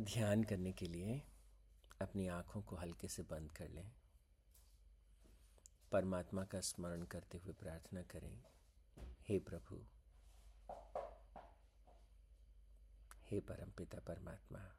ध्यान 0.00 0.42
करने 0.44 0.72
के 0.72 0.86
लिए 0.86 1.22
अपनी 2.02 2.28
आँखों 2.28 2.62
को 2.62 2.76
हल्के 2.76 3.08
से 3.08 3.22
बंद 3.22 3.52
कर 3.52 3.68
लें। 3.68 3.92
परमात्मा 5.92 6.44
का 6.44 6.60
स्मरण 6.60 7.02
करते 7.02 7.38
हुए 7.38 7.52
प्रार्थना 7.52 8.02
करें, 8.02 8.44
हे 9.28 9.38
प्रभु, 9.38 9.78
हे 13.30 13.40
परमपिता 13.40 13.98
परमात्मा, 13.98 14.76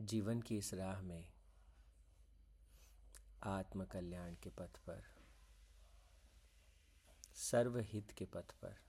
जीवन 0.00 0.40
की 0.40 0.58
इस 0.58 0.74
राह 0.74 1.00
में 1.00 1.32
आत्मकल्याण 3.42 4.34
के 4.34 4.50
पथ 4.50 4.76
पर, 4.76 5.02
सर्वहित 7.34 8.10
के 8.10 8.24
पथ 8.24 8.52
पर 8.52 8.87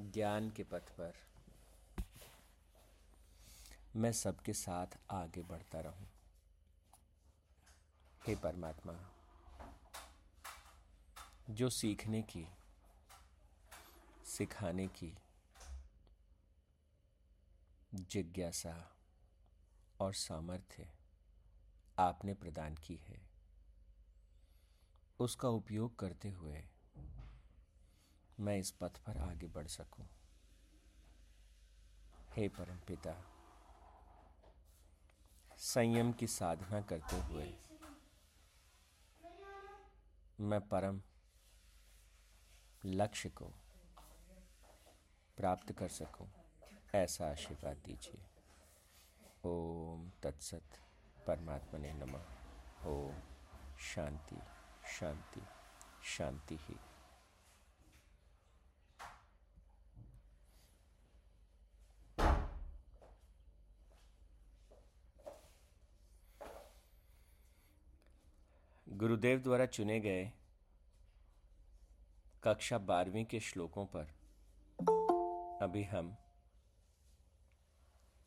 ज्ञान 0.00 0.50
के 0.50 0.64
पथ 0.64 0.80
पर। 0.80 1.14
मैं 3.96 4.12
सबके 4.12 4.52
साथ 4.52 4.86
आगे 5.10 5.42
बढ़ता 5.42 5.80
रहूँ। 5.80 6.08
हे 8.26 8.36
परमात्मा, 8.36 9.10
जो 11.50 11.70
सीखने 11.70 12.22
की, 12.22 12.48
सिखाने 14.24 14.88
की 14.88 15.18
जिज्ञासा 17.94 18.96
और 20.00 20.14
सामर्थ्य 20.14 20.88
आपने 21.98 22.34
प्रदान 22.34 22.74
की 22.74 22.96
है, 22.96 23.30
उसका 25.20 25.48
उपयोग 25.48 25.98
करते 25.98 26.30
हुए 26.30 26.64
मैं 28.38 28.56
इस 28.58 28.70
पथ 28.70 28.98
पर 28.98 29.18
आगे 29.18 29.46
बढ़ 29.46 29.66
सकूँ। 29.66 30.06
हे 32.34 32.48
परम 32.48 32.78
पिता 32.88 33.14
संयम 35.58 36.12
की 36.12 36.26
साधना 36.26 36.80
करते 36.80 37.20
हुए 37.22 37.46
मैं 40.40 40.60
परम 40.68 41.00
लक्ष्य 42.84 43.28
को 43.28 43.44
प्राप्त 45.38 45.72
कर 45.72 45.88
सकूँ, 45.88 46.28
ऐसा 46.94 47.30
आशीर्वाद 47.30 47.76
दीजिए। 47.76 48.20
ओम 49.44 50.10
तत्सत 50.22 50.78
परमात्मा 51.26 51.80
ने 51.80 51.92
नमः। 51.94 52.86
ओम 52.88 53.22
शांति 53.84 54.40
शांति 54.98 55.42
शांति 56.08 56.58
ही। 56.60 56.76
गुरुदेव 69.06 69.38
द्वारा 69.38 69.66
चुने 69.66 70.00
गए 70.00 70.32
कक्षा 72.42 72.78
बारहवीं 72.78 73.24
के 73.24 73.40
श्लोकों 73.40 73.86
पर 73.86 74.04
अभी 75.62 75.84
हम 75.84 76.16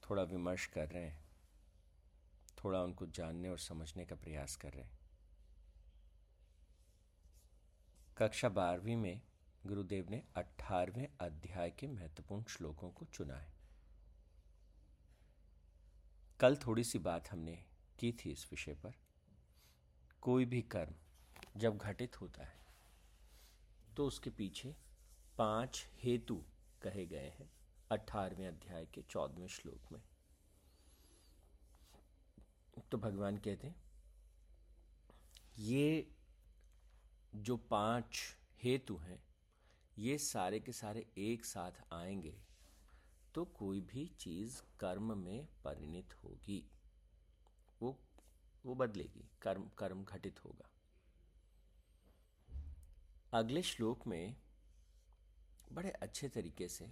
थोड़ा 0.01 0.23
विमर्श 0.23 0.65
कर 0.65 0.87
रहे 0.89 1.03
हैं, 1.03 1.25
थोड़ा 2.63 2.81
उनको 2.81 3.05
जानने 3.05 3.49
और 3.49 3.59
समझने 3.59 4.05
का 4.05 4.15
प्रयास 4.15 4.55
कर 4.55 4.73
रहे 4.73 4.83
हैं। 4.83 4.99
कक्षा 8.17 8.49
बारहवीं 8.49 8.95
में 8.95 9.21
गुरुदेव 9.65 10.09
ने 10.09 10.23
अठारहवें 10.35 11.07
अध्याय 11.21 11.71
के 11.71 11.87
महत्वपूर्ण 11.87 12.43
श्लोकों 12.43 12.91
को 12.91 13.05
चुना 13.05 13.37
है। 13.37 13.53
कल 16.39 16.55
थोड़ी 16.55 16.83
सी 16.83 16.99
बात 16.99 17.31
हमने 17.31 17.65
की 17.99 18.11
थी 18.11 18.31
इस 18.31 18.47
विषय 18.51 18.73
पर। 18.73 19.08
कोई 20.23 20.45
भी 20.45 20.61
कर्म 20.61 20.93
जब 21.57 21.77
घटित 21.77 22.19
होता 22.21 22.43
है 22.43 22.57
तो 23.97 24.05
उसके 24.07 24.29
पीछे 24.29 24.75
पाँच 25.37 25.85
हेतु 26.03 26.35
कहे 26.81 27.05
गए 27.05 27.29
हैं 27.29 27.49
अठारहवें 27.91 28.47
अध्याय 28.47 28.85
के 28.85 29.01
चौदहवें 29.01 29.47
श्लोक 29.47 29.91
में। 29.91 30.01
तो 32.91 32.97
भगवान 32.97 33.37
कहते 33.37 33.67
हैं, 33.67 33.75
ये 35.57 36.07
जो 37.35 37.57
पाँच 37.71 38.21
हेतु 38.63 38.97
हैं, 38.97 39.21
ये 39.97 40.17
सारे 40.17 40.59
के 40.59 40.71
सारे 40.71 41.05
एक 41.17 41.45
साथ 41.45 41.71
आएँगे 41.93 42.35
तो 43.35 43.45
कोई 43.45 43.81
भी 43.81 44.05
चीज़ 44.19 44.61
कर्म 44.79 45.17
में 45.17 45.47
परिणित 45.63 46.13
होगी। 46.23 46.63
वो 48.65 48.75
बदलेगी, 48.75 49.29
कर्म 49.41 49.69
कर्म 49.77 50.03
घटित 50.03 50.45
होगा। 50.45 50.69
अगले 53.33 53.61
श्लोक 53.61 54.07
में 54.07 54.35
बड़े 55.71 55.89
अच्छे 55.89 56.29
तरीके 56.29 56.67
से 56.67 56.85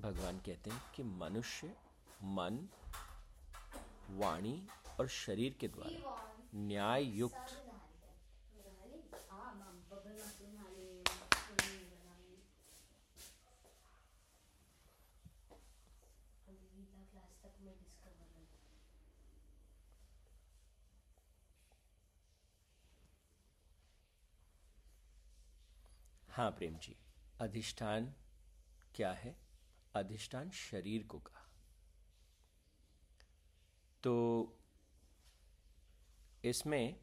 भगवान 0.00 0.38
कहते 0.38 0.70
हैं 0.70 0.82
कि 0.96 1.02
मनुष्य 1.02 1.76
मन, 2.22 2.68
वाणी 4.10 4.66
और 5.00 5.08
शरीर 5.08 5.56
के 5.60 5.68
द्वारा 5.68 6.16
न्याय 6.54 7.04
युक्त 7.04 7.69
हाँ 26.30 26.50
प्रेम 26.50 26.78
जी, 26.78 26.96
अधिष्ठान 27.40 28.14
क्या 28.94 29.12
है? 29.12 29.36
अधिष्ठान 29.94 30.50
शरीर 30.50 31.02
को 31.02 31.18
कहा। 31.18 31.50
तो 34.02 34.56
इसमें 36.44 37.00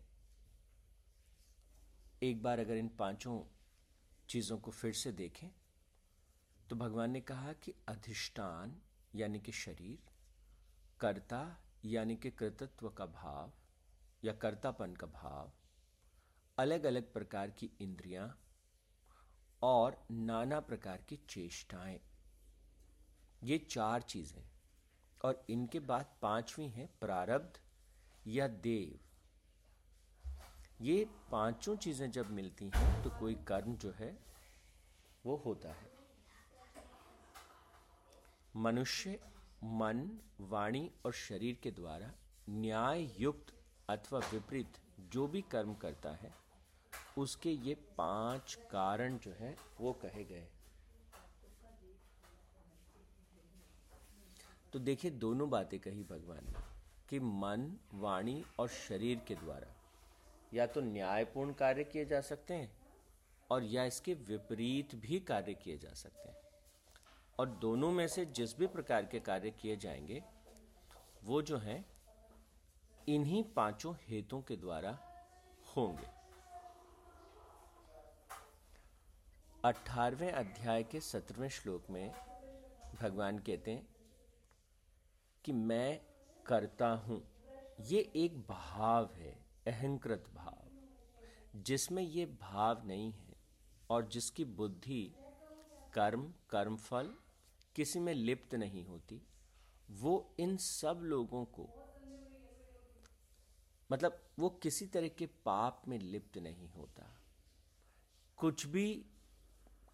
एक 2.23 2.43
बार 2.43 2.59
अगर 2.59 2.75
इन 2.75 2.87
पाँचों 2.87 3.43
चीज़ों 4.29 4.57
को 4.57 4.71
फिर 4.71 4.93
से 4.93 5.11
देखें 5.11 5.49
तो 6.69 6.75
भगवान 6.75 7.11
ने 7.11 7.21
कहा 7.21 7.53
कि 7.53 7.73
अधिष्ठान, 7.87 8.81
यानी 9.15 9.39
कि 9.39 9.51
शरीर, 9.51 9.99
कर्ता, 10.99 11.63
यानी 11.85 12.15
कि 12.15 12.31
कृतत्व 12.31 12.89
का 12.89 13.05
भाव 13.05 13.53
या 14.23 14.33
कर्तापन 14.33 14.95
का 14.95 15.07
भाव 15.07 15.51
अलग 16.57 16.83
अलग 16.83 17.13
प्रकार 17.13 17.51
की 17.51 17.71
इंद्रियाँ 17.81 18.43
और 19.61 20.05
नाना 20.11 20.59
प्रकार 20.59 20.97
की 21.09 21.19
चेष्टाएँ। 21.29 21.99
ये 23.43 23.57
चार 23.57 24.01
चीज़ें। 24.01 24.43
और 25.21 25.45
इनके 25.49 25.79
बाद 25.79 26.05
पांचवी 26.21 26.67
है 26.67 26.89
प्रारब्ध 27.01 27.59
या 28.27 28.47
देव। 28.47 28.99
ये 30.81 31.05
पाँचों 31.31 31.75
चीज़ें 31.75 32.11
जब 32.11 32.31
मिलती 32.31 32.65
हैं 32.65 33.03
तो 33.03 33.09
कोई 33.09 33.35
कर्म 33.35 33.75
जो 33.75 33.91
है, 33.91 34.17
वो 35.25 35.35
होता 35.35 35.69
है। 35.69 35.89
मनुष्य 38.55 39.19
मन, 39.63 40.19
वाणी 40.41 40.91
और 41.05 41.13
शरीर 41.13 41.57
के 41.63 41.71
द्वारा 41.71 42.11
न्याय 42.49 43.09
युक्त 43.19 43.53
अथवा 43.89 44.19
विपरीत 44.19 44.77
जो 45.11 45.27
भी 45.27 45.41
कर्म 45.41 45.73
करता 45.73 46.09
है 46.09 46.46
उसके 47.17 47.51
ये 47.51 47.75
पाँच 47.75 48.55
कारण 48.71 49.17
जो 49.17 49.31
है, 49.31 49.57
वो 49.81 49.93
कहे 49.93 50.23
गए। 50.23 50.47
तो 54.73 54.79
देखिए, 54.79 55.11
दोनों 55.11 55.49
बातें 55.49 55.79
कही 55.79 56.03
भगवान 56.03 56.45
ने, 56.45 56.53
कि 57.09 57.19
मन, 57.19 57.77
वाणी 57.93 58.45
और 58.59 58.67
शरीर 58.67 59.19
के 59.19 59.35
द्वारा। 59.35 59.73
या 60.53 60.67
तो 60.67 60.81
न्यायपूर्ण 60.81 61.53
कार्य 61.53 61.83
किए 61.83 62.05
जा 62.05 62.21
सकते 62.21 62.53
हैं, 62.53 62.77
और 63.51 63.63
या 63.63 63.85
इसके 63.85 64.13
विपरीत 64.13 64.95
भी 64.95 65.19
कार्य 65.19 65.53
किए 65.53 65.77
जा 65.77 65.93
सकते 65.93 66.29
हैं। 66.29 66.37
और 67.39 67.49
दोनों 67.49 67.91
में 67.91 68.07
से 68.07 68.25
जिस 68.25 68.59
भी 68.59 68.67
प्रकार 68.67 69.05
के 69.05 69.19
कार्य 69.19 69.51
किए 69.51 69.75
जाएँगे, 69.75 70.23
वो 71.23 71.41
जो 71.41 71.57
हैं, 71.57 71.85
इन्हीं 73.07 73.43
पाँचों 73.43 73.95
हेतुओं 74.01 74.41
के 74.41 74.55
द्वारा 74.55 74.99
होंगे। 75.77 76.16
अठारहवें 79.65 80.31
अध्याय 80.31 80.83
के 80.83 80.99
सत्रहवें 80.99 81.49
श्लोक 81.49 81.89
में 81.89 82.11
भगवान 83.01 83.39
कहते 83.39 83.71
हैं 83.71 83.87
कि 85.45 85.51
मैं 85.51 85.99
करता 86.45 86.87
हूँ। 86.87 87.21
ये 87.81 87.99
एक 88.15 88.37
भाव 88.39 89.09
है, 89.13 89.31
अहंकृत 89.67 90.25
भाव, 90.35 90.67
जिसमें 91.61 92.03
ये 92.03 92.25
भाव 92.25 92.85
नहीं 92.85 93.11
है 93.13 93.35
और 93.89 94.07
जिसकी 94.07 94.45
बुद्धि 94.45 95.01
कर्म, 95.93 96.33
कर्मफल 96.49 97.13
किसी 97.75 97.99
में 97.99 98.13
लिप्त 98.13 98.55
नहीं 98.55 98.85
होती, 98.85 99.21
वो 99.91 100.35
इन 100.39 100.57
सब 100.57 101.01
लोगों 101.03 101.45
को 101.45 101.69
मतलब 103.91 104.23
वो 104.39 104.49
किसी 104.49 104.85
तरह 104.85 105.07
के 105.07 105.25
पाप 105.45 105.81
में 105.87 105.99
लिप्त 105.99 106.37
नहीं 106.37 106.69
होता। 106.69 107.11
कुछ 108.37 108.65
भी 108.65 109.05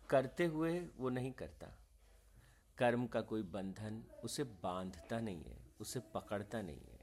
करते 0.09 0.45
हुए 0.45 0.79
वो 0.97 1.09
नहीं 1.09 1.31
करता। 1.31 1.67
कर्म 2.77 3.07
का 3.07 3.21
कोई 3.21 3.41
बंधन 3.41 4.03
उसे 4.23 4.43
बांधता 4.43 5.19
नहीं 5.19 5.43
है, 5.43 5.57
उसे 5.79 5.99
पकड़ता 5.99 6.61
नहीं 6.61 6.81
है। 6.91 6.99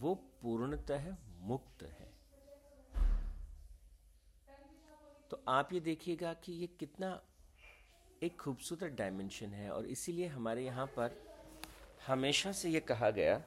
वो 0.00 0.14
पूर्णतः 0.14 1.16
मुक्त 1.38 1.82
है। 1.82 2.10
तो 5.30 5.42
आप 5.48 5.72
ये 5.72 5.80
देखिएगा 5.80 6.34
कि 6.34 6.52
ये 6.52 6.66
कितना 6.66 7.22
एक 8.22 8.40
खूबसूरत 8.40 8.92
डायमेंशन 8.92 9.46
है 9.46 9.70
और 9.70 9.86
इसीलिए 9.86 10.26
हमारे 10.26 10.64
यहाँ 10.64 10.86
पर 10.86 11.16
हमेशा 12.06 12.52
से 12.52 12.70
ये 12.70 12.80
कहा 12.80 13.10
गया 13.10 13.38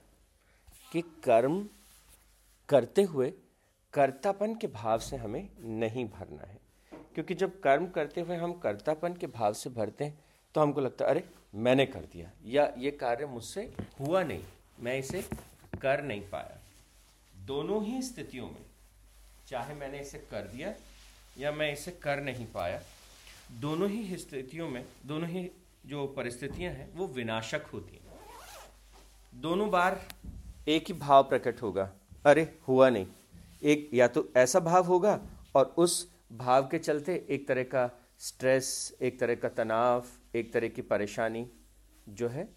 कि 0.91 1.01
कर्म 1.01 1.69
करते 2.69 3.03
हुए 3.03 3.33
कर्तापन 3.93 4.55
के 4.55 4.67
भाव 4.67 4.99
से 4.99 5.15
हमें 5.15 5.49
नहीं 5.59 6.09
भरना 6.09 6.43
है। 6.43 6.64
क्योंकि 7.15 7.33
जब 7.33 7.61
कर्म 7.61 7.87
करते 7.87 8.21
हुए 8.21 8.35
हम 8.35 8.53
कर्तापन 8.53 9.13
के 9.13 9.27
भाव 9.27 9.53
से 9.53 9.69
भरते 9.69 10.03
हैं 10.03 10.19
तो 10.55 10.61
हमको 10.61 10.81
लगता 10.81 11.05
है, 11.05 11.11
अरे, 11.11 11.29
मैंने 11.55 11.85
कर 11.85 11.99
दिया। 11.99 12.31
या 12.45 12.73
ये 12.77 12.91
कार्य 12.91 13.25
मुझसे 13.25 13.73
हुआ 13.99 14.23
नहीं, 14.23 14.43
मैं 14.79 14.97
इसे 14.97 15.21
कर 15.81 16.03
नहीं 16.03 16.21
पाया। 16.21 16.57
दोनों 17.45 17.83
ही 17.83 18.01
स्थितियों 18.01 18.45
में, 18.45 18.65
चाहे 19.47 19.73
मैंने 19.73 19.99
इसे 19.99 20.17
कर 20.17 20.41
दिया 20.41 20.73
या 21.37 21.51
मैं 21.51 21.73
इसे 21.73 21.91
कर 21.91 22.19
नहीं 22.19 22.45
पाया, 22.45 22.81
दोनों 23.51 23.89
ही 23.89 24.17
स्थितियों 24.17 24.69
में, 24.69 24.85
दोनों 25.05 25.29
ही 25.29 25.51
जो 25.85 26.07
परिस्थितियाँ 26.07 26.73
हैं, 26.73 26.93
वो 26.93 27.07
विनाशक 27.07 27.61
होती 27.73 27.95
हैं। 27.95 28.19
दोनों 29.41 29.71
बार 29.71 30.07
एक 30.67 30.85
ही 30.87 30.93
भाव 30.93 31.23
प्रकट 31.23 31.61
होगा, 31.61 31.91
अरे, 32.25 32.59
हुआ 32.67 32.89
नहीं। 32.89 33.07
एक 33.63 33.89
या 33.93 34.07
तो 34.07 34.29
ऐसा 34.37 34.59
भाव 34.59 34.85
होगा 34.85 35.21
और 35.55 35.73
उस 35.77 36.14
भाव 36.31 36.67
के 36.67 36.79
चलते 36.79 37.25
एक 37.29 37.47
तरह 37.47 37.63
का 37.63 37.89
स्ट्रेस 38.19 38.97
एक 39.01 39.19
तरह 39.19 39.35
का 39.35 39.49
तनाव, 39.49 40.05
एक 40.35 40.53
तरह 40.53 40.67
की 40.67 40.81
परेशानी 40.81 41.45
जो 42.09 42.27
है, 42.27 42.47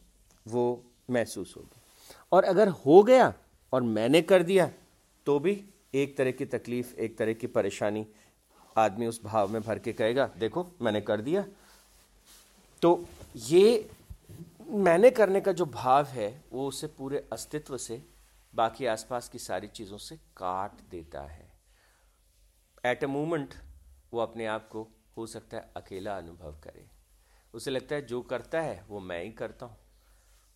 वो 0.46 0.84
महसूस 1.10 1.54
होगी। 1.56 1.80
और 2.32 2.44
अगर 2.44 2.68
हो 2.68 3.02
गया 3.02 3.32
और 3.72 3.82
मैंने 3.82 4.22
कर 4.22 4.42
दिया 4.42 4.70
तो 5.26 5.38
भी 5.38 5.62
एक 5.94 6.16
तरह 6.18 6.30
की 6.30 6.44
तकलीफ़, 6.46 6.94
एक 6.94 7.18
तरह 7.18 7.32
की 7.32 7.46
परेशानी 7.46 8.06
आदमी 8.76 9.06
उस 9.06 9.20
भाव 9.24 9.48
में 9.48 9.60
भर 9.62 9.78
के 9.78 9.92
कहेगा, 9.92 10.26
देखो, 10.38 10.66
मैंने 10.82 11.00
कर 11.00 11.20
दिया। 11.20 11.44
तो 12.82 13.04
ये 13.36 13.90
मैंने 14.68 15.10
करने 15.10 15.40
का 15.40 15.52
जो 15.52 15.66
भाव 15.66 16.06
है, 16.06 16.44
वो 16.52 16.66
उसे 16.68 16.86
पूरे 16.88 17.26
अस्तित्व 17.32 17.76
से, 17.76 18.02
बाकी 18.54 18.86
आसपास 18.86 19.28
की 19.28 19.38
सारी 19.38 19.68
चीज़ों 19.68 19.98
से 19.98 20.16
काट 20.36 20.80
देता 20.90 21.22
है। 21.22 21.47
एट 22.86 23.04
अ 23.04 23.06
मोमेंट 23.06 23.54
वो 24.12 24.20
अपने 24.20 24.46
आप 24.46 24.68
को, 24.68 24.88
हो 25.16 25.26
सकता 25.26 25.56
है, 25.56 25.72
अकेला 25.76 26.18
अनुभव 26.18 26.60
करे। 26.60 26.90
उसे 27.54 27.70
लगता 27.70 27.94
है, 27.94 28.02
जो 28.02 28.22
करता 28.22 28.60
है, 28.60 28.84
वो 28.84 29.00
मैं 29.00 29.24
ही 29.24 29.32
करता 29.32 29.66
हूँ। 29.66 29.76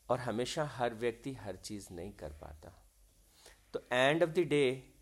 और 0.08 0.20
हमेशा 0.20 0.64
हर 0.64 0.94
व्यक्ति 0.94 1.34
हर 1.34 1.56
चीज़ 1.56 1.92
नहीं 1.92 2.12
कर 2.12 2.32
पाता। 2.32 2.82
तो 3.72 3.88
एंड 3.92 4.22
ऑफ़ 4.22 4.30
द 4.30 4.38
डे 4.38 4.94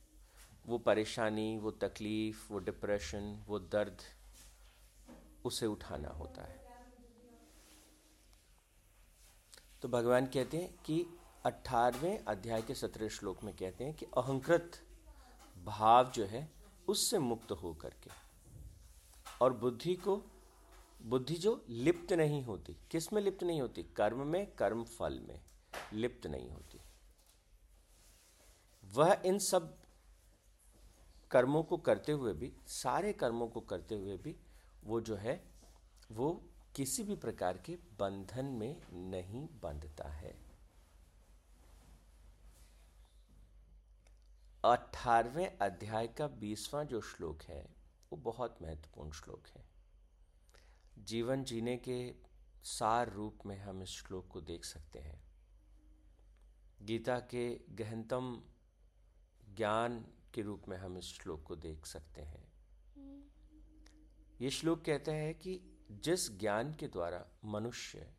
वो 0.67 0.79
परेशानी, 0.79 1.59
वो 1.59 1.71
तकलीफ़, 1.71 2.53
वो 2.53 2.59
डिप्रेशन 2.59 3.45
वो 3.47 3.59
दर्द, 3.59 3.99
उसे 5.45 5.67
उठाना 5.67 6.09
होता 6.09 6.43
है। 6.43 6.61
तो 9.83 9.89
भगवान 9.89 10.27
कहते 10.27 10.57
हैं 10.57 10.83
कि 10.83 11.07
अठारहवें 11.45 12.25
अध्याय 12.25 12.63
के 12.63 12.75
सत्रह 12.75 13.09
श्लोक 13.09 13.43
में 13.43 13.57
कहते 13.57 13.85
हैं 13.85 13.95
कि 13.95 14.07
अहंकृत 14.07 14.87
भाव 15.65 16.11
जो 16.11 16.27
है 16.27 16.60
उससे 16.91 17.19
मुक्त 17.19 17.53
हो 17.53 17.75
करके 17.75 18.11
और 19.43 19.53
बुद्धि 19.53 19.95
को, 19.95 20.17
बुद्धि 21.03 21.35
जो 21.35 21.65
लिप्त 21.69 22.13
नहीं 22.13 22.43
होती, 22.45 22.77
किसमें 22.91 23.23
लिप्त 23.23 23.45
नहीं 23.45 23.61
होती? 23.61 23.83
कर्म 23.83 24.27
में, 24.27 24.47
कर्म 24.55 24.85
फल 24.85 25.19
में 25.19 25.41
लिप्त 25.93 26.27
नहीं 26.27 26.51
होती। 26.51 26.81
वह 28.85 29.23
इन 29.27 29.39
सब 29.39 29.77
कर्मों 31.31 31.63
को 31.63 31.77
करते 31.77 32.13
हुए 32.13 32.33
भी, 32.33 32.53
सारे 32.67 33.13
कर्मों 33.13 33.49
को 33.49 33.61
करते 33.61 33.95
हुए 33.95 34.17
भी, 34.17 34.37
वो 34.85 35.01
जो 35.01 35.17
है, 35.17 35.43
वो 36.13 36.33
किसी 36.77 37.03
भी 37.03 37.17
प्रकार 37.17 37.59
के 37.59 37.77
बंधन 37.99 38.45
में 38.45 38.77
नहीं 38.93 39.47
बंधता 39.63 40.09
है। 40.09 40.50
अठारहवें 44.65 45.59
अध्याय 45.59 46.09
का 46.09 46.27
बीसवां 46.29 46.87
जो 46.87 47.01
श्लोक 47.01 47.43
है, 47.43 47.75
वो 48.13 48.17
बहुत 48.17 48.59
महत्वपूर्ण 48.63 49.11
श्लोक 49.11 49.47
है। 49.47 49.65
जीवन 50.99 51.45
जीने 51.45 51.77
के 51.77 52.15
सार 52.65 53.13
रूप 53.13 53.39
में 53.47 53.59
हम 53.59 53.83
इस 53.83 53.89
श्लोक 53.89 54.29
को 54.29 54.41
देख 54.41 54.65
सकते 54.65 54.99
हैं। 54.99 55.23
गीता 56.83 57.19
के 57.19 57.61
गहनतम 57.71 58.43
ज्ञान 59.57 60.07
के 60.35 60.43
रूप 60.43 60.63
में 60.69 60.77
हम 60.77 60.99
इस 60.99 61.05
श्लोक 61.05 61.43
को 61.43 61.57
देख 61.57 61.87
सकते 61.87 62.23
हैं। 62.23 62.53
ये 64.41 64.51
श्लोक 64.51 64.85
कहते 64.85 65.11
हैं 65.11 65.35
कि 65.35 65.61
जिस 65.91 66.39
ज्ञान 66.39 66.75
के 66.75 66.89
द्वारा 66.89 67.27
मनुष्य 67.45 68.13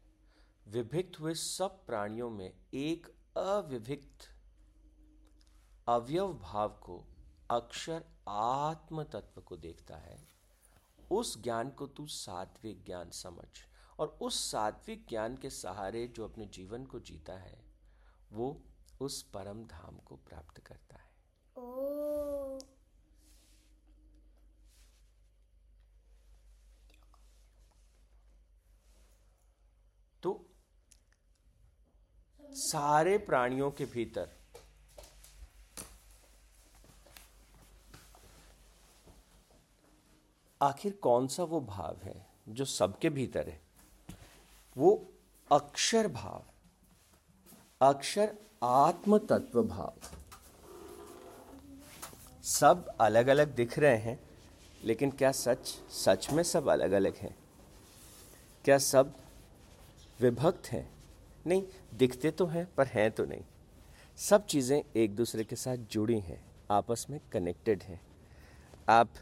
विभिक्त 0.68 1.20
हुए 1.20 1.34
सब 1.34 1.86
प्राणियों 1.86 2.30
में 2.30 2.54
एक 2.74 3.08
अविभिक्त 3.38 4.41
अवयव 5.88 6.34
भाव 6.34 6.70
को 6.84 7.04
अक्षर 7.52 8.04
आत्म 8.30 9.04
तत्व 9.04 9.42
को 9.42 9.58
देखता 9.58 9.96
है 9.98 10.18
उस 11.12 11.42
ज्ञान 11.44 11.70
को 11.70 11.88
तू 11.88 12.06
सात्विक 12.08 12.84
ज्ञान 12.86 13.10
समझ 13.12 13.48
और 14.00 14.18
उस 14.22 14.40
सात्विक 14.52 15.06
ज्ञान 15.10 15.36
के 15.38 15.50
सहारे 15.50 16.08
जो 16.08 16.28
अपने 16.28 16.46
जीवन 16.46 16.86
को 16.86 17.00
जीता 17.00 17.34
है 17.34 17.60
वो 18.32 18.62
उस 19.02 19.22
परम 19.24 19.64
धाम 19.66 19.98
को 19.98 20.16
प्राप्त 20.16 20.62
करता 20.66 20.96
है 20.96 21.10
ओ। 21.58 22.60
तो 30.24 30.34
सारे 32.44 33.18
प्राणियों 33.18 33.72
के 33.72 33.86
भीतर 33.86 34.30
आखिर 40.62 40.92
कौन 40.94 41.28
सा 41.28 41.44
वो 41.44 41.60
भाव 41.62 41.98
है 42.04 42.26
जो 42.50 42.66
सबके 42.66 43.10
भीतर 43.10 43.50
है? 43.50 43.60
वो 44.76 45.12
अक्षर 45.52 46.08
भाव, 46.08 46.44
अक्षर 47.82 48.36
आत्म 48.64 49.18
तत्व 49.18 49.64
भाव। 49.64 49.94
सब 52.44 52.86
अलग 53.02 53.28
अलग 53.28 53.56
दिख 53.56 53.78
रहे 53.80 53.98
हैं, 53.98 54.20
लेकिन 54.84 55.12
क्या 55.12 55.32
सच 55.32 55.68
सच 55.92 56.32
में 56.32 56.44
सब 56.44 56.70
अलग 56.70 56.92
अलग 56.92 57.16
हैं? 57.16 57.36
क्या 58.66 58.78
सब 58.78 59.14
विभक्त 60.20 60.68
हैं? 60.68 60.88
नहीं, 61.48 61.64
दिखते 61.94 62.32
तो 62.32 62.46
हैं, 62.46 62.68
पर 62.76 62.88
हैं 62.88 63.10
तो 63.12 63.26
नहीं। 63.26 63.44
सब 64.18 64.46
चीज़ें 64.46 64.82
एक 64.96 65.16
दूसरे 65.16 65.44
के 65.44 65.56
साथ 65.56 65.78
जुड़ी 65.92 66.20
हैं, 66.20 66.44
आपस 66.72 67.06
में 67.10 67.20
कनेक्टेड 67.32 67.84
हैं। 67.84 68.02
आप 68.90 69.14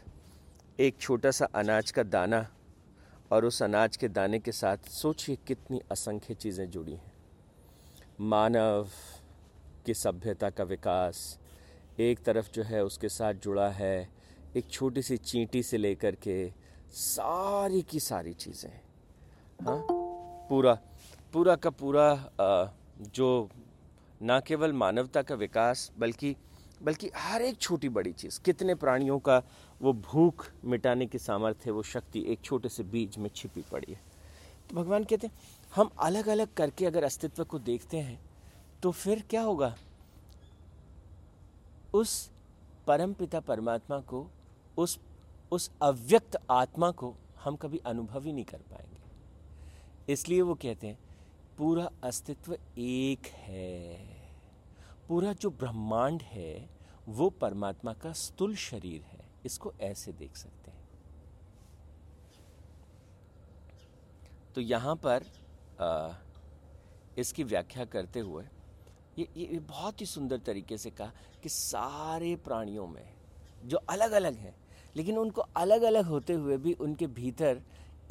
एक 0.80 0.98
छोटा 1.00 1.30
सा 1.30 1.44
अनाज 1.54 1.90
का 1.90 2.02
दाना 2.02 2.46
और 3.32 3.44
उस 3.44 3.62
अनाज 3.62 3.96
के 3.96 4.08
दाने 4.08 4.38
के 4.38 4.52
साथ 4.52 4.88
सोचिए 4.90 5.36
कितनी 5.46 5.80
असंख्य 5.92 6.34
चीज़ें 6.34 6.70
जुड़ी 6.70 6.92
हैं। 6.92 7.12
मानव 8.20 8.88
की 9.86 9.94
सभ्यता 9.94 10.50
का 10.50 10.64
विकास, 10.64 11.38
एक 12.00 12.22
तरफ़ 12.24 12.50
जो 12.54 12.62
है 12.62 12.84
उसके 12.84 13.08
साथ 13.08 13.34
जुड़ा 13.44 13.68
है, 13.70 14.08
एक 14.56 14.70
छोटी 14.70 15.02
सी 15.02 15.16
चींटी 15.18 15.62
से 15.62 15.78
लेकर 15.78 16.14
के 16.22 16.52
सारी 16.92 17.82
की 17.82 18.00
सारी 18.00 18.32
चीज़ें 18.34 18.70
हाँ। 19.62 19.80
पूरा 20.48 20.78
पूरा 21.32 21.56
का 21.56 21.70
पूरा 21.72 22.08
जो 22.98 23.48
ना 24.22 24.40
केवल 24.40 24.72
मानवता 24.74 25.22
का 25.22 25.34
विकास, 25.36 25.90
बल्कि 25.98 26.36
बल्कि 26.80 27.10
हर 27.16 27.42
एक 27.42 27.58
छोटी 27.58 27.88
बड़ी 27.88 28.12
चीज़, 28.12 28.40
कितने 28.40 28.74
प्राणियों 28.74 29.18
का 29.18 29.42
वो 29.80 29.92
भूख 29.92 30.46
मिटाने 30.64 31.06
की 31.06 31.18
सामर्थ्य 31.18 31.70
वो 31.70 31.82
शक्ति 31.82 32.24
एक 32.32 32.40
छोटे 32.40 32.68
से 32.68 32.82
बीज 32.82 33.18
में 33.18 33.28
छिपी 33.36 33.62
पड़ी 33.62 33.92
है। 33.92 34.00
तो 34.70 34.76
भगवान 34.76 35.04
कहते 35.04 35.26
हैं, 35.26 35.34
हम 35.74 35.90
अलग 35.98 36.28
अलग 36.28 36.54
करके 36.54 36.86
अगर 36.86 37.04
अस्तित्व 37.04 37.44
को 37.44 37.58
देखते 37.58 37.96
हैं 37.96 38.20
तो 38.82 38.90
फिर 38.90 39.22
क्या 39.30 39.42
होगा? 39.42 39.74
उस 41.94 42.30
परम 42.86 43.12
पिता 43.12 43.40
परमात्मा 43.40 43.98
को, 44.00 44.26
उस 44.78 44.98
उस 45.52 45.70
अव्यक्त 45.82 46.36
आत्मा 46.50 46.90
को 46.90 47.14
हम 47.44 47.56
कभी 47.56 47.80
अनुभव 47.86 48.24
ही 48.24 48.32
नहीं 48.32 48.44
कर 48.44 48.58
पाएँगे। 48.70 50.12
इसलिए 50.12 50.42
वो 50.42 50.54
कहते 50.54 50.86
हैं, 50.86 50.98
पूरा 51.58 51.90
अस्तित्व 52.04 52.56
एक 52.78 53.26
है। 53.26 54.19
पूरा 55.10 55.32
जो 55.32 55.50
ब्रह्मांड 55.50 56.22
है 56.22 56.68
वो 57.08 57.28
परमात्मा 57.30 57.92
का 57.92 58.12
स्तुल 58.12 58.54
शरीर 58.54 59.02
है। 59.02 59.24
इसको 59.46 59.72
ऐसे 59.80 60.12
देख 60.12 60.36
सकते 60.36 60.70
हैं। 60.70 60.78
तो 64.54 64.60
यहाँ 64.60 64.94
पर 64.96 65.24
आ, 65.80 66.12
इसकी 67.18 67.44
व्याख्या 67.44 67.84
करते 67.84 68.20
हुए 68.20 68.44
ये 69.18 69.28
ये 69.36 69.58
बहुत 69.58 70.00
ही 70.00 70.06
सुंदर 70.06 70.38
तरीके 70.38 70.78
से 70.78 70.90
कहा 70.90 71.12
कि 71.42 71.48
सारे 71.48 72.34
प्राणियों 72.36 72.86
में 72.86 73.12
जो 73.64 73.76
अलग 73.90 74.12
अलग 74.12 74.36
हैं 74.36 74.54
लेकिन 74.96 75.18
उनको 75.18 75.40
अलग 75.56 75.82
अलग 75.82 76.04
होते 76.06 76.32
हुए 76.32 76.56
भी 76.56 76.72
उनके 76.80 77.06
भीतर 77.06 77.62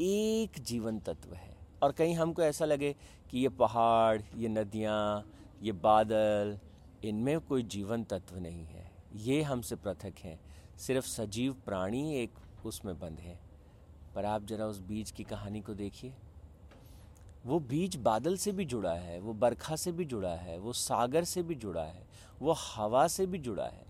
एक 0.01 0.63
जीवन 0.63 0.99
तत्व 0.99 1.33
है। 1.33 1.55
और 1.83 1.91
कहीं 1.91 2.15
हमको 2.15 2.41
ऐसा 2.43 2.65
लगे 2.65 2.95
कि 3.31 3.39
ये 3.39 3.49
पहाड़ 3.49 4.21
ये 4.37 4.49
नदियाँ 4.49 5.25
ये 5.63 5.71
बादल 5.71 6.59
इनमें 7.03 7.39
कोई 7.39 7.63
जीवन 7.63 8.03
तत्व 8.03 8.37
नहीं 8.37 8.65
है। 8.65 8.91
ये 9.15 9.41
हमसे 9.41 9.75
पृथक 9.75 10.13
हैं। 10.19 10.39
सिर्फ़ 10.77 11.07
सजीव 11.07 11.53
प्राणी 11.53 12.15
एक 12.15 12.31
उसमें 12.65 12.99
बंद 12.99 13.19
है। 13.19 13.39
पर 14.15 14.25
आप 14.25 14.45
जरा 14.45 14.65
उस 14.65 14.79
बीज 14.79 15.11
की 15.11 15.23
कहानी 15.23 15.61
को 15.61 15.73
देखिए। 15.73 16.13
वो 17.45 17.59
बीज 17.59 17.95
बादल 17.95 18.37
से 18.37 18.51
भी 18.51 18.65
जुड़ा 18.65 18.93
है, 18.93 19.19
वो 19.19 19.33
बरखा 19.33 19.75
से 19.75 19.91
भी 19.91 20.05
जुड़ा 20.05 20.35
है, 20.35 20.57
वो 20.57 20.73
सागर 20.73 21.23
से 21.23 21.43
भी 21.43 21.55
जुड़ा 21.55 21.83
है, 21.83 22.07
वो 22.41 22.51
हवा 22.51 23.07
से 23.07 23.25
भी 23.25 23.37
जुड़ा 23.37 23.65
है। 23.65 23.85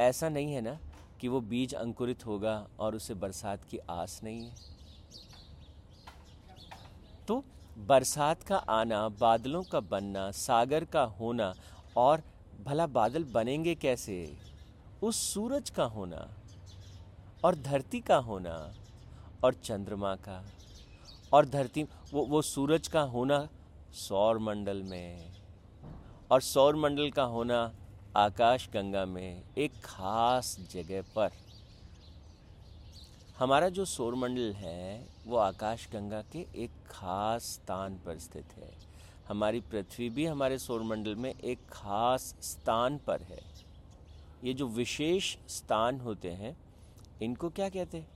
ऐसा 0.00 0.28
नहीं 0.28 0.52
है 0.52 0.60
ना 0.60 0.80
कि 1.20 1.28
वो 1.28 1.40
बीज 1.40 1.74
अंकुरित 1.74 2.26
होगा 2.26 2.68
और 2.78 2.94
उसे 2.94 3.14
बरसात 3.14 3.64
की 3.64 3.78
आस 3.78 4.20
नहीं 4.24 4.44
है? 4.44 4.54
तो 7.28 7.44
बरसात 7.86 8.42
का 8.42 8.56
आना, 8.56 9.08
बादलों 9.08 9.62
का 9.62 9.80
बनना, 9.80 10.30
सागर 10.30 10.84
का 10.84 11.02
होना, 11.02 11.54
और 11.96 12.22
भला 12.64 12.86
बादल 12.86 13.24
बनेंगे 13.24 13.74
कैसे? 13.74 14.36
उस 15.02 15.34
सूरज 15.34 15.70
का 15.70 15.84
होना, 15.84 16.28
और 17.44 17.54
धरती 17.54 18.00
का 18.00 18.16
होना, 18.16 18.74
और 19.44 19.54
चंद्रमा 19.54 20.14
का, 20.14 20.44
और 21.32 21.46
धरती, 21.46 21.82
वो 22.12 22.26
वो 22.26 22.42
सूरज 22.42 22.88
का 22.88 23.00
होना 23.00 23.48
सौर 23.92 24.38
मंडल 24.38 24.82
में, 24.82 25.32
और 26.30 26.40
सौर 26.40 26.76
मंडल 26.76 27.10
का 27.10 27.22
होना 27.22 27.72
आकाश 28.16 28.68
गंगा 28.68 29.04
में, 29.04 29.42
एक 29.58 29.72
खास 29.84 30.56
जगह 30.70 31.02
पर। 31.02 31.30
हमारा 33.38 33.68
जो 33.68 33.84
सौरमंडल 33.84 34.52
है 34.52 35.09
वो 35.26 35.36
आकाश 35.36 35.88
गंगा 35.92 36.22
के 36.22 36.46
एक 36.54 36.70
खास 36.86 37.42
स्थान 37.42 37.98
पर 37.98 38.18
स्थित 38.18 38.52
है। 38.52 38.74
हमारी 39.28 39.60
पृथ्वी 39.60 40.10
भी 40.10 40.26
हमारे 40.26 40.58
सौरमंडल 40.58 41.14
में 41.14 41.34
एक 41.34 41.58
खास 41.68 42.34
स्थान 42.42 42.98
पर 42.98 43.22
है। 43.22 43.40
ये 44.44 44.54
जो 44.54 44.66
विशेष 44.68 45.36
स्थान 45.48 46.00
होते 46.00 46.30
हैं, 46.30 46.56
इनको 47.22 47.50
क्या 47.50 47.68
कहते 47.68 47.98
हैं? 47.98 48.08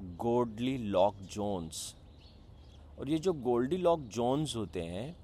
गोल्डली 0.00 0.78
लॉक 0.78 1.14
जोन्स 1.14 1.94
और 2.98 3.08
ये 3.08 3.18
जो 3.18 3.32
गोल्डी 3.32 3.76
लॉक 3.76 4.00
जोन्स 4.00 4.56
होते 4.56 4.82
हैं, 4.82 5.16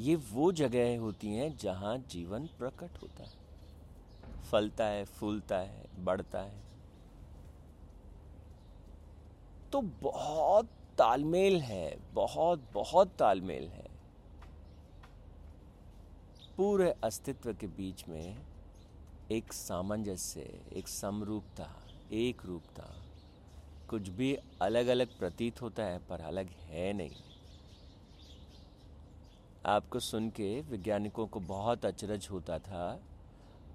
ये 0.00 0.16
वो 0.16 0.52
जगह 0.52 1.00
होती 1.00 1.28
हैं 1.28 1.56
जहाँ 1.56 1.98
जीवन 1.98 2.46
प्रकट 2.46 3.02
होता 3.02 3.22
है। 3.22 3.32
फलता 4.50 4.84
है, 4.84 5.04
फूलता 5.04 5.58
है, 5.58 5.84
बढ़ता 5.98 6.40
है। 6.40 6.71
तो 9.72 9.80
बहुत 9.80 10.68
तालमेल 10.98 11.60
है, 11.60 11.98
बहुत 12.14 12.68
बहुत 12.74 13.12
तालमेल 13.18 13.68
है। 13.68 13.86
पूरे 16.56 16.90
अस्तित्व 17.04 17.52
के 17.52 17.66
बीच 17.66 18.04
में 18.08 18.36
एक 19.32 19.52
सामंजस्य, 19.52 20.40
एक 20.72 20.88
समरूपता, 20.88 21.68
एक 22.12 22.44
रूपता 22.44 22.88
कुछ 23.88 24.08
भी 24.08 24.34
अलग 24.62 24.86
अलग 24.86 25.18
प्रतीत 25.18 25.62
होता 25.62 25.84
है 25.84 25.98
पर 25.98 26.20
अलग 26.20 26.48
है 26.60 26.92
नहीं। 26.92 27.22
आपको 29.66 30.00
सुन 30.00 30.28
के 30.30 30.60
वैज्ञानिकों 30.60 31.26
को 31.26 31.40
बहुत 31.40 31.84
अचरज 31.86 32.28
होता 32.30 32.58
था, 32.58 33.00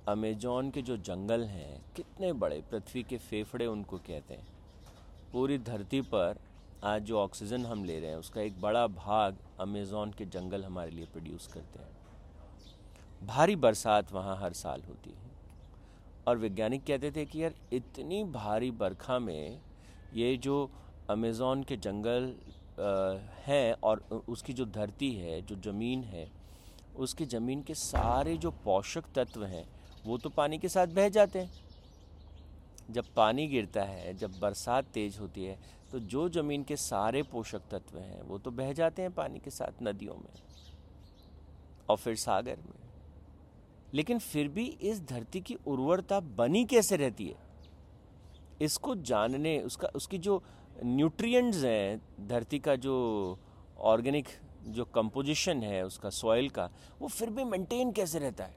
अमेजोन 0.08 0.72
के 0.72 0.82
जो 0.82 0.98
जंगल 0.98 1.44
हैं, 1.44 1.82
कितने 1.96 2.34
बड़े, 2.34 2.62
पृथ्वी 2.62 3.04
के 3.04 3.18
फेफड़े 3.18 3.66
उनको 3.66 3.98
कहते 3.98 4.34
हैं। 4.34 4.57
पूरी 5.32 5.58
धरती 5.58 6.02
पर 6.02 6.40
आज 6.84 7.02
जो 7.02 7.20
ऑक्सीजन 7.20 7.66
हम 7.66 7.84
ले 7.84 8.00
रहे 8.00 8.10
हैं, 8.10 8.18
उसका 8.18 8.42
एक 8.42 8.62
बड़ा 8.62 8.88
भाग 8.88 9.38
अमेजोन 9.60 10.12
के 10.12 10.26
जंगल 10.26 10.64
हमारे 10.64 10.92
लिए 10.92 11.06
प्रोड्यूस 11.06 11.48
करते 11.48 11.80
हैं। 11.80 13.28
भारी 13.28 13.56
बरसात 13.56 14.12
वहाँ 14.14 14.38
हर 14.38 14.54
साल 14.54 14.82
होती 14.82 15.10
है। 15.10 15.32
और 16.28 16.38
वैज्ञानिक 16.38 16.86
कहते 16.86 17.12
थे 17.12 17.26
कि 17.26 17.44
यार, 17.44 17.54
इतनी 17.74 18.24
भारी 18.24 18.72
बरखा 18.72 19.20
में 19.20 19.62
ये 20.14 20.38
जो 20.38 20.70
अमेज़ोन 21.10 21.64
के 21.64 21.78
जंगल 21.78 22.34
है 23.46 23.74
और 23.74 24.00
उसकी 24.30 24.54
जो 24.54 24.66
धरती 24.66 25.12
है, 25.14 25.42
जो 25.42 25.56
ज़मीन 25.56 26.04
है, 26.04 26.28
उसकी 26.96 27.26
ज़मीन 27.26 27.62
के 27.62 27.74
सारे 27.74 28.38
जो 28.38 28.52
पोषक 28.52 29.04
तत्व 29.16 29.44
हैं, 29.44 29.68
वो 30.06 30.18
तो 30.18 30.30
पानी 30.30 30.58
के 30.58 30.70
साथ 30.70 30.88
बह 30.88 31.10
जाते 31.10 31.40
हैं। 31.40 31.67
जब 32.92 33.06
पानी 33.16 33.48
गिरता 33.48 33.84
है, 33.84 34.14
जब 34.14 34.40
बरसात 34.40 34.86
तेज़ 34.86 35.20
होती 35.20 35.44
है 35.44 35.60
तो 35.92 36.00
जो 36.00 36.28
ज़मीन 36.30 36.64
के 36.64 36.76
सारे 36.76 37.24
पोषक 37.24 37.62
तत्व 37.72 37.98
हैं, 37.98 38.22
वो 38.22 38.38
तो 38.38 38.52
बह 38.52 38.74
जाते 38.74 39.02
हैं 39.02 39.12
पानी 39.12 39.40
के 39.40 39.50
साथ 39.50 39.84
नदियों 39.84 40.16
में 40.16 40.34
और 41.90 41.98
फिर 41.98 42.16
सागर 42.16 42.58
में। 42.58 42.90
लेकिन 43.94 44.20
फिर 44.20 44.48
भी 44.48 44.66
इस 44.66 45.02
धरती 45.02 45.42
की 45.42 45.56
उर्वरता 45.68 46.20
बनी 46.20 46.66
कैसे 46.66 46.98
रहती 46.98 47.28
है? 47.28 47.36
इसको 48.62 48.96
जानने, 48.96 49.60
उसका, 49.62 49.88
उसकी 49.88 50.18
जो 50.18 50.44
न्यूट्रिएंट्स 50.84 51.64
हैं, 51.64 52.28
धरती 52.28 52.60
का 52.60 52.76
जो 52.76 52.96
ऑर्गेनिक 53.80 54.28
जो 54.68 54.86
कंपोजिशन 54.86 55.64
है, 55.64 55.86
उसका 55.86 56.10
सॉइल 56.10 56.50
का, 56.50 56.70
वो 57.00 57.08
फिर 57.08 57.30
भी 57.30 57.44
मेंटेन 57.44 57.92
कैसे 57.92 58.20
रहता 58.20 58.44
है? 58.44 58.56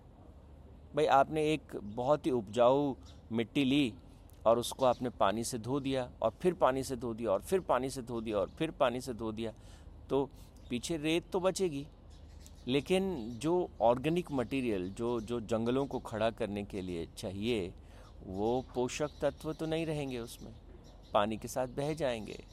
भाई, 0.96 1.06
आपने 1.06 1.52
एक 1.52 1.76
बहुत 1.76 2.26
ही 2.26 2.30
उपजाऊ 2.30 2.94
मिट्टी 3.32 3.64
ली 3.64 3.92
और 4.47 4.59
उसको 4.59 4.85
आपने 4.85 5.11
पानी 5.11 5.44
से 5.44 5.59
धो 5.59 5.80
दिया 5.80 6.11
और 6.23 6.30
फिर 6.30 6.54
पानी 6.54 6.82
से 6.82 6.97
धो 6.97 7.14
दिया 7.14 7.30
और 7.30 7.40
फिर 7.40 7.61
पानी 7.61 7.90
से 7.90 8.02
धो 8.02 8.20
दिया 8.20 8.38
और 8.38 8.50
फिर 8.50 8.70
पानी 8.70 9.00
से 9.00 9.14
धो 9.14 9.32
दिया 9.32 9.52
तो 10.11 10.30
पीछे 10.70 10.97
रेत 10.97 11.30
तो 11.30 11.40
बचेगी। 11.40 11.87
लेकिन 12.68 13.35
जो 13.38 13.70
ऑर्गेनिक 13.80 14.32
मटेरियल, 14.32 14.90
जो 14.90 15.20
जो 15.20 15.40
जंगलों 15.40 15.87
को 15.87 15.99
खड़ा 15.99 16.30
करने 16.30 16.64
के 16.64 16.82
लिए 16.82 17.09
चाहिए, 17.18 17.75
वो 18.26 18.64
पोषक 18.75 19.11
तत्व 19.23 19.52
तो 19.52 19.66
नहीं 19.66 19.87
रहेंगे 19.87 20.18
उसमें। 20.18 20.54
पानी 21.14 21.37
के 21.37 21.49
साथ 21.49 21.66
बह 21.66 21.94
जाएँगे। 21.94 22.44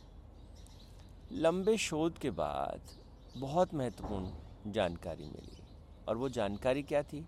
लंबे 1.31 1.77
शोध 1.77 2.17
के 2.17 2.29
बाद 2.29 2.81
बहुत 3.37 3.73
महत्वपूर्ण 3.73 4.31
जानकारी 4.71 5.25
मिली। 5.25 5.63
और 6.07 6.17
वो 6.17 6.29
जानकारी 6.29 6.83
क्या 6.83 7.03
थी? 7.03 7.27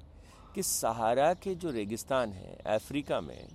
कि 0.55 0.63
सहारा 0.63 1.33
के 1.33 1.55
जो 1.55 1.71
रेगिस्तान 1.71 2.33
है, 2.33 2.55
अफ्रीका 2.55 3.21
में 3.21 3.47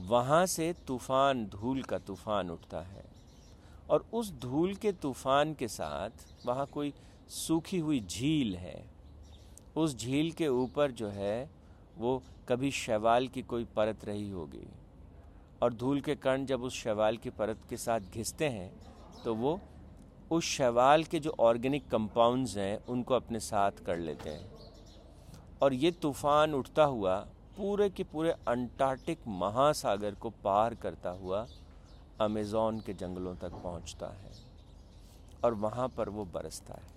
वहाँ 0.00 0.44
से 0.46 0.72
तूफ़ान 0.86 1.44
धूल 1.46 1.82
का 1.82 1.98
तूफ़ान 1.98 2.50
उठता 2.50 2.80
है 2.80 3.04
और 3.90 4.04
उस 4.12 4.30
धूल 4.40 4.74
के 4.74 4.92
तूफ़ान 4.92 5.54
के 5.54 5.68
साथ 5.68 6.46
वहाँ 6.46 6.66
कोई 6.66 6.92
सूखी 7.28 7.78
हुई 7.78 8.00
झील 8.00 8.54
है। 8.56 8.82
उस 9.76 9.96
झील 9.96 10.30
के 10.32 10.48
ऊपर 10.48 10.90
जो 10.90 11.08
है, 11.08 11.50
वो 11.98 12.22
कभी 12.48 12.70
शैवाल 12.70 13.28
की 13.28 13.42
कोई 13.42 13.64
परत 13.76 14.04
रही 14.04 14.30
होगी। 14.30 14.66
और 15.62 15.74
धूल 15.74 16.00
के 16.00 16.14
कण 16.16 16.44
जब 16.46 16.62
उस 16.62 16.74
शैवाल 16.74 17.16
की 17.16 17.30
परत 17.30 17.66
के 17.70 17.76
साथ 17.76 18.00
घिसते 18.14 18.48
हैं 18.48 18.70
तो 19.24 19.34
वो 19.34 19.58
उस 20.30 20.44
शैवाल 20.46 21.04
के 21.04 21.18
जो 21.18 21.34
ऑर्गेनिक 21.40 21.88
कंपाउंड्स 21.90 22.56
हैं, 22.56 22.86
उनको 22.86 23.14
अपने 23.14 23.40
साथ 23.40 23.84
कर 23.86 23.98
लेते 23.98 24.30
हैं। 24.30 24.50
और 25.62 25.74
ये 25.74 25.90
तूफ़ान 25.92 26.54
उठता 26.54 26.84
हुआ 26.84 27.16
पूरे 27.60 27.88
के 27.90 28.04
पूरे 28.04 28.30
अंटार्कटिक 28.48 29.18
महासागर 29.28 30.14
को 30.14 30.30
पार 30.30 30.74
करता 30.74 31.10
हुआ 31.10 31.46
अमेज़ोन 32.20 32.80
के 32.80 32.92
जंगलों 32.92 33.34
तक 33.36 33.52
पहुँचता 33.52 34.06
है 34.06 34.30
और 35.44 35.54
वहाँ 35.54 35.88
पर 35.88 36.08
वो 36.08 36.24
बरसता 36.24 36.74
है। 36.74 36.88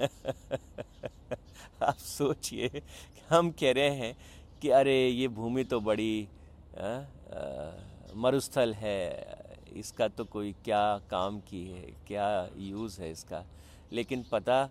आप 1.82 1.96
सोचिए 1.96 2.82
हम 3.30 3.50
कह 3.50 3.72
रहे 3.72 3.90
हैं 3.90 4.16
कि 4.62 4.70
अरे 4.70 4.96
ये 5.08 5.28
भूमि 5.28 5.64
तो 5.64 5.80
बड़ी 5.80 6.28
मरुस्थल 8.16 8.74
है 8.74 9.00
इसका 9.76 10.08
तो 10.08 10.24
कोई 10.24 10.52
क्या 10.64 10.82
काम 11.10 11.40
की 11.40 11.66
है 11.68 11.82
क्या 12.08 12.48
यूज़ 12.56 13.00
है 13.02 13.10
इसका? 13.12 13.44
लेकिन 13.92 14.24
पता 14.32 14.62
आ, 14.62 14.68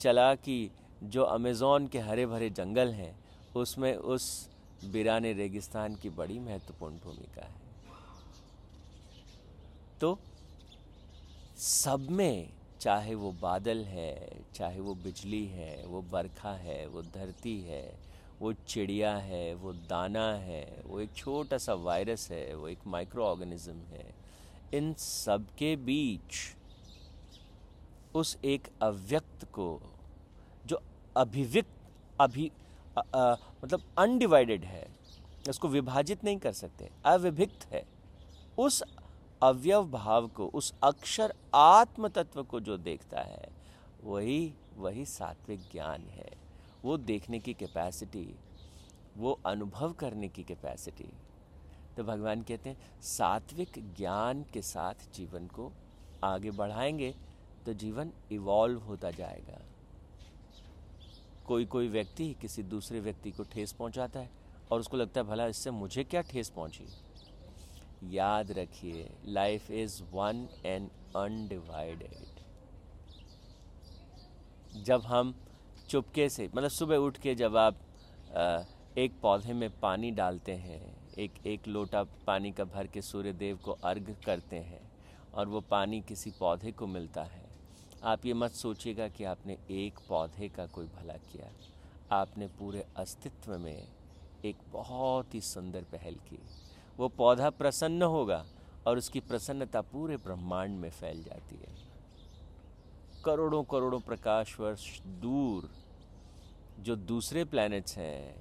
चला 0.00 0.34
कि 0.34 0.70
जो 1.02 1.22
अमेज़ोन 1.22 1.86
के 1.86 1.98
हरे 1.98 2.26
भरे 2.26 2.50
जंगल 2.50 2.92
हैं, 2.92 3.24
उसमें 3.56 3.94
उस 3.94 4.48
बिराने 4.84 5.32
रेगिस्तान 5.32 5.94
की 5.94 6.10
बड़ी 6.10 6.38
महत्वपूर्ण 6.38 6.94
भूमिका 6.94 7.42
है। 7.42 7.60
तो 10.00 10.18
सब 11.58 12.06
में 12.10 12.48
चाहे 12.80 13.14
वो 13.14 13.32
बादल 13.32 13.84
है, 13.84 14.42
चाहे 14.54 14.80
वो 14.80 14.94
बिजली 14.94 15.46
है, 15.46 15.86
वो 15.86 16.02
बरखा 16.02 16.52
है, 16.52 16.86
वो 16.86 17.02
धरती 17.02 17.60
है, 17.60 17.98
वो 18.40 18.52
चिड़िया 18.52 19.16
है, 19.16 19.54
वो 19.54 19.72
दाना 19.72 20.32
है, 20.32 20.82
वो 20.86 21.00
एक 21.00 21.14
छोटा 21.16 21.58
सा 21.58 21.74
वायरस 21.74 22.30
है, 22.30 22.54
वो 22.54 22.68
एक 22.68 22.78
माइक्रो 22.86 23.24
ऑर्गेनिज्म 23.24 23.76
है, 23.76 24.14
इन 24.74 24.94
सब 24.94 25.46
के 25.58 25.76
बीच 25.76 26.56
उस 28.14 28.38
एक 28.44 28.68
अव्यक्त 28.82 29.44
को 29.44 29.80
अभिव्यक्त 31.16 32.20
अभि 32.20 32.50
मतलब 32.98 33.82
अनडिवाइडेड 33.98 34.64
है। 34.64 34.86
उसको 35.48 35.68
विभाजित 35.68 36.24
नहीं 36.24 36.38
कर 36.38 36.52
सकते, 36.52 36.90
अविभिक्त 37.04 37.66
है। 37.72 37.84
उस 38.58 38.82
अवयव 39.42 39.84
भाव 39.90 40.26
को, 40.28 40.46
उस 40.46 40.72
अक्षर 40.82 41.34
आत्म 41.54 42.08
तत्व 42.08 42.42
को 42.42 42.60
जो 42.60 42.76
देखता 42.78 43.20
है, 43.20 43.48
वही 44.04 44.52
वही 44.76 45.04
सात्विक 45.04 45.60
ज्ञान 45.72 46.02
है। 46.10 46.30
वो 46.84 46.96
देखने 46.98 47.38
की 47.38 47.54
कैपेसिटी 47.54 48.34
वो 49.16 49.38
अनुभव 49.46 49.92
करने 49.92 50.28
की 50.28 50.42
कैपेसिटी 50.42 51.12
तो 51.96 52.04
भगवान 52.04 52.42
कहते 52.42 52.70
हैं, 52.70 53.00
सात्विक 53.02 53.72
ज्ञान 53.96 54.44
के 54.52 54.62
साथ 54.62 55.10
जीवन 55.14 55.46
को 55.46 55.70
आगे 56.24 56.50
बढ़ाएँगे 56.50 57.14
तो 57.66 57.72
जीवन 57.74 58.12
इवॉल्व 58.32 58.80
होता 58.80 59.10
जाएगा। 59.10 59.58
कोई 61.52 61.64
कोई 61.64 61.88
व्यक्ति 61.88 62.26
किसी 62.40 62.62
दूसरे 62.62 63.00
व्यक्ति 63.00 63.30
को 63.30 63.42
ठेस 63.44 63.72
पहुंचाता 63.72 64.20
है 64.20 64.30
और 64.70 64.80
उसको 64.80 64.96
लगता 64.96 65.20
है, 65.20 65.26
भला 65.26 65.46
इससे 65.46 65.70
मुझे 65.70 66.04
क्या 66.04 66.20
ठेस 66.22 66.48
पहुँची? 66.48 66.84
याद 68.10 68.52
रखिए 68.52 69.10
life 69.26 69.70
is 69.70 70.02
one 70.12 70.48
and 70.66 70.88
undivided 71.16 72.40
जब 74.84 75.02
हम 75.02 75.34
चुपके 75.90 76.28
से 76.28 76.48
मतलब 76.54 76.70
सुबह 76.70 76.96
उठ 76.96 77.18
के 77.18 77.34
जब 77.34 77.56
आप 77.56 77.74
एक 78.98 79.20
पौधे 79.22 79.52
में 79.52 79.70
पानी 79.80 80.10
डालते 80.10 80.52
हैं, 80.52 80.80
एक 81.18 81.46
एक 81.46 81.68
लोटा 81.68 82.02
पानी 82.26 82.52
का 82.52 82.64
भर 82.64 82.86
के 82.86 83.02
सूर्य 83.02 83.32
देव 83.32 83.56
को 83.56 83.72
अर्घ 83.84 84.14
करते 84.26 84.56
हैं 84.56 84.82
और 85.34 85.48
वो 85.48 85.60
पानी 85.60 86.00
किसी 86.00 86.30
पौधे 86.30 86.72
को 86.72 86.86
मिलता 86.86 87.22
है 87.22 87.41
आप 88.04 88.26
ये 88.26 88.34
मत 88.34 88.50
सोचिएगा 88.50 89.08
कि 89.08 89.24
आपने 89.24 89.56
एक 89.70 89.98
पौधे 90.08 90.48
का 90.48 90.66
कोई 90.66 90.86
भला 90.86 91.12
किया। 91.12 91.50
आपने 92.16 92.46
पूरे 92.46 92.84
अस्तित्व 92.96 93.58
में 93.58 93.88
एक 94.44 94.56
बहुत 94.72 95.34
ही 95.34 95.40
सुंदर 95.40 95.82
पहल 95.82 96.14
की। 96.14 96.38
वो 96.98 97.08
पौधा 97.08 97.50
प्रसन्न 97.50 98.02
होगा 98.02 98.44
और 98.86 98.98
उसकी 98.98 99.20
प्रसन्नता 99.20 99.80
पूरे 99.80 100.16
ब्रह्मांड 100.16 100.78
में 100.80 100.90
फैल 100.90 101.22
जाती 101.22 101.56
है। 101.56 101.74
करोड़ों 103.24 103.64
करोड़ों 103.64 104.00
प्रकाश 104.00 104.60
वर्ष 104.60 105.00
दूर 105.00 105.70
जो 106.78 106.96
दूसरे 106.96 107.44
प्लैनेट्स 107.44 107.98
हैं, 107.98 108.34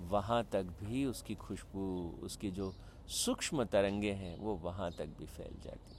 वहाँ 0.00 0.44
तक 0.44 0.62
भी 0.62 1.04
उसकी 1.04 1.34
खुशबू, 1.34 2.18
उसकी 2.22 2.50
जो 2.50 2.74
सूक्ष्म 3.08 3.64
तरंगे 3.64 4.12
हैं, 4.12 4.38
वो 4.38 4.54
वहाँ 4.54 4.90
तक 4.90 5.06
भी 5.06 5.26
फैल 5.26 5.60
जाती 5.64 5.94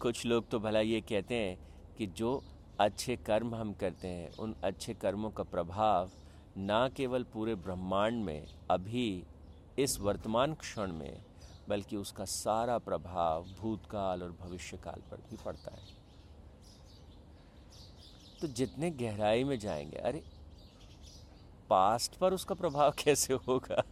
कुछ 0.00 0.26
लोग 0.26 0.50
तो 0.50 0.58
भला 0.58 0.80
ये 0.80 1.00
कहते 1.00 1.34
हैं 1.34 1.58
कि 1.98 2.06
जो 2.06 2.44
अच्छे 2.80 3.16
कर्म 3.16 3.54
हम 3.54 3.72
करते 3.72 4.08
हैं, 4.08 4.36
उन 4.36 4.56
अच्छे 4.64 4.94
कर्मों 4.94 5.30
का 5.30 5.42
प्रभाव 5.42 6.10
ना 6.56 6.88
केवल 6.88 7.22
पूरे 7.22 7.54
ब्रह्मांड 7.54 8.24
में, 8.24 8.46
अभी 8.70 9.24
इस 9.78 10.00
वर्तमान 10.00 10.54
क्षण 10.54 10.92
में, 10.92 11.24
बल्कि 11.68 11.96
उसका 11.96 12.24
सारा 12.24 12.78
प्रभाव 12.78 13.44
भूतकाल 13.44 14.22
और 14.22 14.32
भविष्यकाल 14.32 15.02
पर 15.10 15.16
भी 15.16 15.36
पड़ता 15.44 15.74
है। 15.74 15.86
तो 18.40 18.46
जितने 18.46 18.90
गहराई 18.90 19.44
में 19.44 19.58
जाएँगे, 19.58 19.96
अरे, 19.96 20.24
पास्ट 21.70 22.16
पर 22.16 22.34
उसका 22.34 22.54
प्रभाव 22.54 22.90
कैसे 23.04 23.34
होगा? 23.34 23.82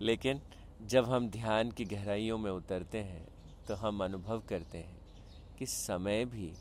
लेकिन 0.00 0.42
जब 0.82 1.04
हम 1.04 1.28
ध्यान 1.28 1.70
की 1.70 1.84
गहराइयों 1.84 2.36
में 2.38 2.50
उतरते 2.50 2.98
हैं 2.98 3.26
तो 3.68 3.74
हम 3.74 4.04
अनुभव 4.04 4.42
करते 4.48 4.78
हैं 4.78 5.56
कि 5.58 5.66
समय 5.66 6.24
भी, 6.24 6.52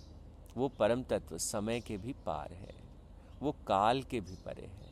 वो 0.58 0.68
परम 0.70 1.04
तत्व 1.04 1.38
समय 1.38 1.80
के 1.80 1.98
भी 1.98 2.14
पार 2.26 2.54
है, 2.54 2.76
वो 3.42 3.52
काल 3.68 4.04
के 4.04 4.20
भी 4.20 4.36
परे 4.46 4.66
है। 4.66 4.90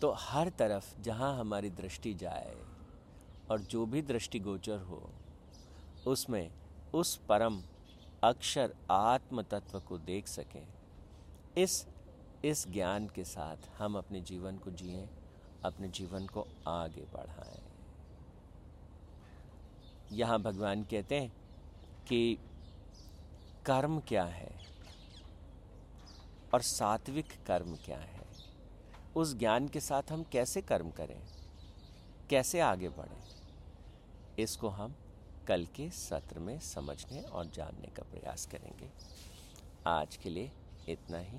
तो 0.00 0.12
हर 0.18 0.48
तरफ़ 0.48 0.94
जहाँ 1.00 1.38
हमारी 1.38 1.70
दृष्टि 1.72 2.14
जाए 2.14 2.54
और 3.50 3.60
जो 3.60 3.86
भी 3.86 4.02
दृष्टिगोचर 4.02 4.80
हो, 4.80 5.02
उसमें 6.06 6.50
उस 6.94 7.16
परम 7.28 7.60
अक्षर 8.22 8.74
आत्म 8.90 9.42
तत्व 9.42 9.80
को 9.80 9.98
देख 9.98 10.26
सकें। 10.28 10.66
इस 11.58 11.86
इस 12.44 12.68
ज्ञान 12.68 13.08
के 13.08 13.24
साथ 13.24 13.56
हम 13.78 13.98
अपने 13.98 14.20
जीवन 14.20 14.58
को 14.58 14.70
जिए, 14.70 15.08
अपने 15.64 15.88
जीवन 15.88 16.26
को 16.26 16.46
आगे 16.68 17.00
बढ़ाएँ। 17.00 17.62
यहाँ 20.12 20.42
भगवान 20.42 20.82
कहते 20.82 21.20
हैं 21.20 21.32
कि 22.08 22.38
कर्म 23.66 24.00
क्या 24.00 24.24
है 24.24 24.66
और 26.54 26.62
सात्विक 26.62 27.44
कर्म 27.46 27.76
क्या 27.76 27.98
है? 27.98 28.26
उस 29.16 29.34
ज्ञान 29.34 29.68
के 29.68 29.80
साथ 29.80 30.02
हम 30.10 30.22
कैसे 30.22 30.62
कर्म 30.62 30.90
करें? 30.90 31.22
कैसे 32.30 32.60
आगे 32.60 32.88
बढ़ें? 32.88 33.24
इसको 34.38 34.68
हम 34.68 34.94
कल 35.46 35.66
के 35.66 35.90
सत्र 35.90 36.38
में 36.38 36.60
समझने 36.60 37.22
और 37.22 37.46
जानने 37.46 37.88
का 37.88 38.02
प्रयास 38.02 38.46
करेंगे। 38.46 38.90
आज 39.86 40.16
के 40.16 40.30
लिए 40.30 40.52
इतना 40.88 41.18
ही। 41.18 41.38